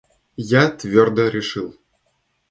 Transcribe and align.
Я 0.61 0.69
твердо 0.71 1.27
решил. 1.27 1.75